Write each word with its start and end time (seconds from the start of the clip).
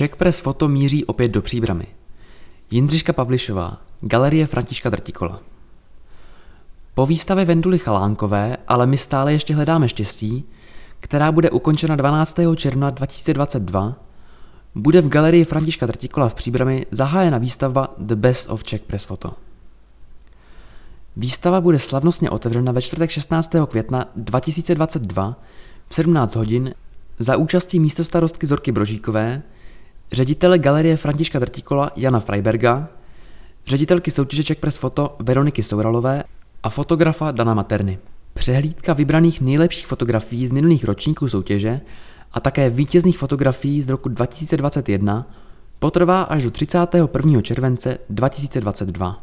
Czech 0.00 0.16
Press 0.16 0.40
Foto 0.40 0.68
míří 0.68 1.04
opět 1.04 1.28
do 1.28 1.42
příbramy. 1.42 1.86
Jindřiška 2.70 3.12
Pavlišová, 3.12 3.80
Galerie 4.00 4.46
Františka 4.46 4.90
Drtikola. 4.90 5.40
Po 6.94 7.06
výstavě 7.06 7.44
Venduly 7.44 7.78
Chalánkové, 7.78 8.56
ale 8.68 8.86
my 8.86 8.98
stále 8.98 9.32
ještě 9.32 9.54
hledáme 9.54 9.88
štěstí, 9.88 10.44
která 11.00 11.32
bude 11.32 11.50
ukončena 11.50 11.96
12. 11.96 12.36
června 12.56 12.90
2022, 12.90 13.94
bude 14.74 15.00
v 15.00 15.08
galerii 15.08 15.44
Františka 15.44 15.86
Drtikola 15.86 16.28
v 16.28 16.34
Příbrami 16.34 16.86
zahájena 16.90 17.38
výstava 17.38 17.94
The 17.98 18.14
Best 18.14 18.50
of 18.50 18.64
Czech 18.64 18.80
Press 18.82 19.04
Photo. 19.04 19.32
Výstava 21.16 21.60
bude 21.60 21.78
slavnostně 21.78 22.30
otevřena 22.30 22.72
ve 22.72 22.82
čtvrtek 22.82 23.10
16. 23.10 23.52
května 23.68 24.08
2022 24.16 25.36
v 25.88 25.94
17 25.94 26.34
hodin 26.34 26.74
za 27.18 27.36
účastí 27.36 27.80
místostarostky 27.80 28.46
Zorky 28.46 28.72
Brožíkové, 28.72 29.42
ředitele 30.12 30.58
galerie 30.58 30.96
Františka 30.96 31.38
Drtikola 31.38 31.90
Jana 31.96 32.20
Freiberga, 32.20 32.88
ředitelky 33.66 34.10
soutěže 34.10 34.44
Czech 34.44 34.58
Press 34.58 34.76
Photo 34.76 35.16
Veroniky 35.18 35.62
Souralové 35.62 36.24
a 36.62 36.70
fotografa 36.70 37.30
Dana 37.30 37.54
Materny. 37.54 37.98
Přehlídka 38.34 38.92
vybraných 38.92 39.40
nejlepších 39.40 39.86
fotografií 39.86 40.46
z 40.46 40.52
minulých 40.52 40.84
ročníků 40.84 41.28
soutěže 41.28 41.80
a 42.32 42.40
také 42.40 42.70
vítězných 42.70 43.18
fotografií 43.18 43.82
z 43.82 43.88
roku 43.88 44.08
2021 44.08 45.26
potrvá 45.78 46.22
až 46.22 46.44
do 46.44 46.50
31. 46.50 47.42
července 47.42 47.98
2022. 48.10 49.22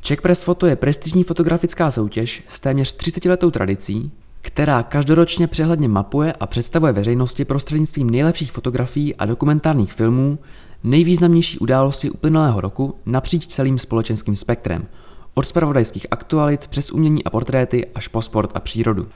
Czech 0.00 0.22
Press 0.22 0.42
Photo 0.42 0.66
je 0.66 0.76
prestižní 0.76 1.24
fotografická 1.24 1.90
soutěž 1.90 2.42
s 2.48 2.60
téměř 2.60 2.92
30 2.92 3.24
letou 3.24 3.50
tradicí, 3.50 4.12
která 4.48 4.82
každoročně 4.82 5.46
přehledně 5.46 5.88
mapuje 5.88 6.32
a 6.32 6.46
představuje 6.46 6.92
veřejnosti 6.92 7.44
prostřednictvím 7.44 8.10
nejlepších 8.10 8.52
fotografií 8.52 9.14
a 9.14 9.26
dokumentárních 9.26 9.92
filmů 9.92 10.38
nejvýznamnější 10.84 11.58
události 11.58 12.10
uplynulého 12.10 12.60
roku 12.60 12.94
napříč 13.06 13.46
celým 13.46 13.78
společenským 13.78 14.36
spektrem, 14.36 14.86
od 15.34 15.46
spravodajských 15.46 16.06
aktualit 16.10 16.66
přes 16.66 16.90
umění 16.90 17.24
a 17.24 17.30
portréty 17.30 17.86
až 17.94 18.08
po 18.08 18.22
sport 18.22 18.50
a 18.54 18.60
přírodu. 18.60 19.08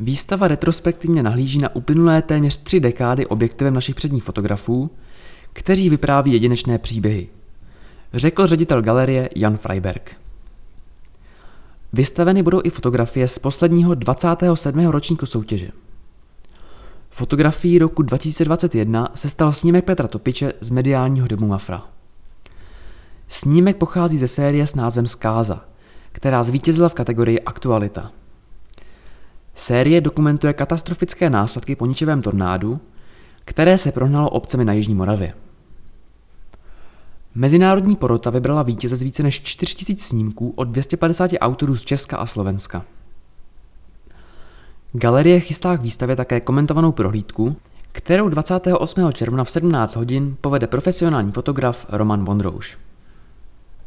Výstava 0.00 0.48
retrospektivně 0.48 1.22
nahlíží 1.22 1.58
na 1.58 1.76
uplynulé 1.76 2.22
téměř 2.22 2.56
tři 2.56 2.80
dekády 2.80 3.26
objektivem 3.26 3.74
našich 3.74 3.94
předních 3.94 4.24
fotografů, 4.24 4.90
kteří 5.52 5.90
vypráví 5.90 6.32
jedinečné 6.32 6.78
příběhy. 6.78 7.28
Řekl 8.14 8.46
ředitel 8.46 8.82
galerie 8.82 9.30
Jan 9.36 9.56
Freiberg. 9.56 10.16
Vystaveny 11.92 12.42
budou 12.42 12.60
i 12.64 12.70
fotografie 12.70 13.28
z 13.28 13.38
posledního 13.38 13.94
27. 13.94 14.86
ročníku 14.86 15.26
soutěže. 15.26 15.68
Fotografií 17.10 17.78
roku 17.78 18.02
2021 18.02 19.08
se 19.14 19.28
stal 19.28 19.52
snímek 19.52 19.84
Petra 19.84 20.08
Topiče 20.08 20.52
z 20.60 20.70
mediálního 20.70 21.28
domu 21.28 21.46
Mafra. 21.46 21.82
Snímek 23.28 23.76
pochází 23.76 24.18
ze 24.18 24.28
série 24.28 24.66
s 24.66 24.74
názvem 24.74 25.06
Skáza, 25.06 25.64
která 26.12 26.42
zvítězila 26.42 26.88
v 26.88 26.94
kategorii 26.94 27.40
Aktualita. 27.40 28.10
Série 29.54 30.00
dokumentuje 30.00 30.52
katastrofické 30.52 31.30
následky 31.30 31.76
po 31.76 31.86
ničivém 31.86 32.22
tornádu, 32.22 32.80
které 33.44 33.78
se 33.78 33.92
prohnalo 33.92 34.30
obcemi 34.30 34.64
na 34.64 34.72
Jižní 34.72 34.94
Moravě. 34.94 35.34
Mezinárodní 37.38 37.96
porota 37.96 38.30
vybrala 38.30 38.62
vítěze 38.62 38.96
z 38.96 39.02
více 39.02 39.22
než 39.22 39.42
4000 39.42 40.04
snímků 40.04 40.52
od 40.56 40.64
250 40.64 41.30
autorů 41.40 41.76
z 41.76 41.84
Česka 41.84 42.16
a 42.16 42.26
Slovenska. 42.26 42.84
Galerie 44.92 45.40
chystá 45.40 45.76
k 45.76 45.82
výstavě 45.82 46.16
také 46.16 46.40
komentovanou 46.40 46.92
prohlídku, 46.92 47.56
kterou 47.92 48.28
28. 48.28 49.12
června 49.12 49.44
v 49.44 49.50
17 49.50 49.96
hodin 49.96 50.36
povede 50.40 50.66
profesionální 50.66 51.32
fotograf 51.32 51.86
Roman 51.88 52.24
Vondrouš. 52.24 52.78